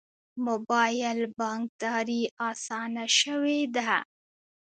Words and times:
موبایل 0.45 1.19
بانکداري 1.37 2.23
اسانه 2.49 3.05
شوې 3.19 3.59
ده 3.75 3.91